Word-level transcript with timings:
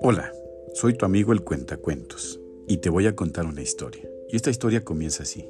Hola, 0.00 0.32
soy 0.74 0.94
tu 0.94 1.06
amigo 1.06 1.32
el 1.32 1.42
Cuentacuentos 1.42 2.40
y 2.68 2.76
te 2.78 2.90
voy 2.90 3.06
a 3.06 3.16
contar 3.16 3.46
una 3.46 3.62
historia. 3.62 4.08
Y 4.28 4.36
esta 4.36 4.50
historia 4.50 4.84
comienza 4.84 5.22
así. 5.22 5.48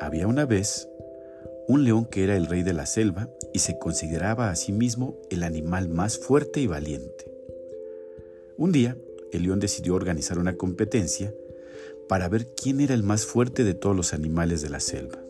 Había 0.00 0.26
una 0.26 0.44
vez 0.46 0.88
un 1.68 1.84
león 1.84 2.04
que 2.04 2.24
era 2.24 2.36
el 2.36 2.46
rey 2.46 2.62
de 2.62 2.72
la 2.72 2.86
selva 2.86 3.28
y 3.52 3.60
se 3.60 3.78
consideraba 3.78 4.50
a 4.50 4.56
sí 4.56 4.72
mismo 4.72 5.16
el 5.30 5.42
animal 5.42 5.88
más 5.88 6.18
fuerte 6.18 6.60
y 6.60 6.66
valiente. 6.66 7.30
Un 8.56 8.72
día, 8.72 8.96
el 9.32 9.44
león 9.44 9.60
decidió 9.60 9.94
organizar 9.94 10.38
una 10.38 10.56
competencia 10.56 11.34
para 12.08 12.28
ver 12.28 12.54
quién 12.54 12.80
era 12.80 12.94
el 12.94 13.02
más 13.02 13.26
fuerte 13.26 13.64
de 13.64 13.74
todos 13.74 13.96
los 13.96 14.12
animales 14.12 14.62
de 14.62 14.70
la 14.70 14.80
selva. 14.80 15.21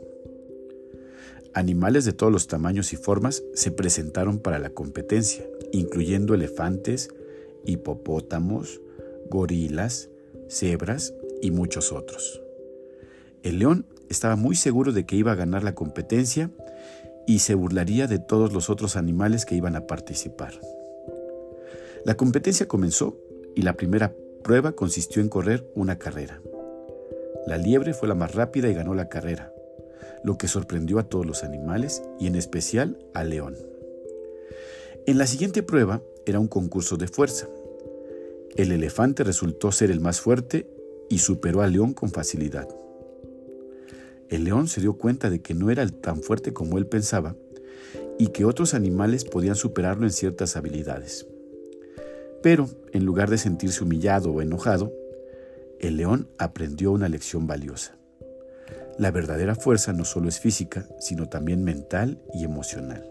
Animales 1.54 2.04
de 2.04 2.12
todos 2.12 2.32
los 2.32 2.46
tamaños 2.46 2.92
y 2.92 2.96
formas 2.96 3.42
se 3.54 3.70
presentaron 3.70 4.38
para 4.38 4.58
la 4.58 4.70
competencia, 4.70 5.44
incluyendo 5.70 6.34
elefantes, 6.34 7.10
hipopótamos, 7.64 8.80
gorilas, 9.28 10.08
cebras 10.48 11.14
y 11.40 11.50
muchos 11.50 11.92
otros. 11.92 12.42
El 13.42 13.58
león 13.58 13.86
estaba 14.08 14.36
muy 14.36 14.56
seguro 14.56 14.92
de 14.92 15.04
que 15.04 15.16
iba 15.16 15.32
a 15.32 15.36
ganar 15.36 15.64
la 15.64 15.74
competencia 15.74 16.50
y 17.26 17.40
se 17.40 17.54
burlaría 17.54 18.06
de 18.06 18.18
todos 18.18 18.52
los 18.52 18.70
otros 18.70 18.96
animales 18.96 19.44
que 19.44 19.54
iban 19.54 19.76
a 19.76 19.86
participar. 19.86 20.58
La 22.04 22.16
competencia 22.16 22.66
comenzó 22.66 23.16
y 23.54 23.62
la 23.62 23.74
primera 23.74 24.12
prueba 24.42 24.72
consistió 24.72 25.22
en 25.22 25.28
correr 25.28 25.66
una 25.74 25.98
carrera. 25.98 26.40
La 27.46 27.58
liebre 27.58 27.94
fue 27.94 28.08
la 28.08 28.14
más 28.14 28.34
rápida 28.34 28.68
y 28.68 28.74
ganó 28.74 28.94
la 28.94 29.08
carrera, 29.08 29.52
lo 30.24 30.38
que 30.38 30.48
sorprendió 30.48 30.98
a 30.98 31.08
todos 31.08 31.26
los 31.26 31.44
animales 31.44 32.02
y 32.18 32.26
en 32.26 32.36
especial 32.36 32.98
al 33.14 33.30
león. 33.30 33.56
En 35.06 35.18
la 35.18 35.26
siguiente 35.26 35.62
prueba 35.62 36.02
era 36.26 36.38
un 36.38 36.48
concurso 36.48 36.96
de 36.96 37.08
fuerza. 37.08 37.48
El 38.56 38.70
elefante 38.70 39.24
resultó 39.24 39.72
ser 39.72 39.90
el 39.90 40.00
más 40.00 40.20
fuerte 40.20 40.68
y 41.08 41.18
superó 41.18 41.62
al 41.62 41.72
león 41.72 41.94
con 41.94 42.10
facilidad. 42.10 42.68
El 44.28 44.44
león 44.44 44.68
se 44.68 44.80
dio 44.80 44.94
cuenta 44.94 45.28
de 45.28 45.42
que 45.42 45.54
no 45.54 45.70
era 45.70 45.86
tan 45.88 46.22
fuerte 46.22 46.52
como 46.52 46.78
él 46.78 46.86
pensaba 46.86 47.36
y 48.18 48.28
que 48.28 48.44
otros 48.44 48.74
animales 48.74 49.24
podían 49.24 49.56
superarlo 49.56 50.04
en 50.04 50.12
ciertas 50.12 50.56
habilidades. 50.56 51.26
Pero, 52.42 52.68
en 52.92 53.04
lugar 53.04 53.30
de 53.30 53.38
sentirse 53.38 53.84
humillado 53.84 54.30
o 54.30 54.40
enojado, 54.40 54.92
el 55.80 55.96
león 55.96 56.28
aprendió 56.38 56.92
una 56.92 57.08
lección 57.08 57.46
valiosa. 57.46 57.96
La 58.98 59.10
verdadera 59.10 59.54
fuerza 59.54 59.92
no 59.92 60.04
solo 60.04 60.28
es 60.28 60.38
física, 60.38 60.86
sino 60.98 61.28
también 61.28 61.64
mental 61.64 62.18
y 62.34 62.44
emocional. 62.44 63.08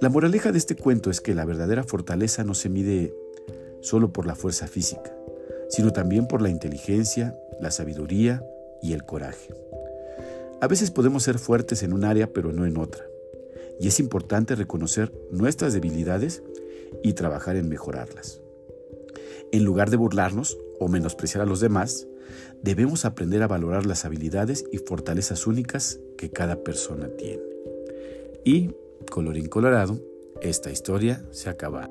La 0.00 0.08
moraleja 0.08 0.50
de 0.50 0.58
este 0.58 0.74
cuento 0.74 1.10
es 1.10 1.20
que 1.20 1.34
la 1.34 1.44
verdadera 1.44 1.84
fortaleza 1.84 2.42
no 2.42 2.54
se 2.54 2.68
mide 2.68 3.14
solo 3.82 4.12
por 4.12 4.26
la 4.26 4.34
fuerza 4.34 4.66
física, 4.66 5.14
sino 5.68 5.92
también 5.92 6.26
por 6.26 6.42
la 6.42 6.48
inteligencia, 6.48 7.38
la 7.60 7.70
sabiduría 7.70 8.44
y 8.82 8.94
el 8.94 9.04
coraje. 9.04 9.54
A 10.60 10.66
veces 10.66 10.90
podemos 10.90 11.22
ser 11.22 11.38
fuertes 11.38 11.82
en 11.82 11.92
un 11.92 12.04
área 12.04 12.32
pero 12.32 12.52
no 12.52 12.66
en 12.66 12.78
otra, 12.78 13.04
y 13.78 13.88
es 13.88 14.00
importante 14.00 14.54
reconocer 14.54 15.12
nuestras 15.30 15.72
debilidades 15.72 16.42
y 17.02 17.12
trabajar 17.12 17.56
en 17.56 17.68
mejorarlas. 17.68 18.41
En 19.52 19.64
lugar 19.64 19.90
de 19.90 19.98
burlarnos 19.98 20.58
o 20.80 20.88
menospreciar 20.88 21.42
a 21.42 21.46
los 21.46 21.60
demás, 21.60 22.08
debemos 22.62 23.04
aprender 23.04 23.42
a 23.42 23.48
valorar 23.48 23.84
las 23.84 24.04
habilidades 24.04 24.64
y 24.72 24.78
fortalezas 24.78 25.46
únicas 25.46 26.00
que 26.16 26.30
cada 26.30 26.64
persona 26.64 27.08
tiene. 27.18 27.42
Y 28.44 28.70
colorín 29.10 29.48
colorado, 29.48 30.00
esta 30.40 30.70
historia 30.70 31.22
se 31.30 31.50
acaba. 31.50 31.90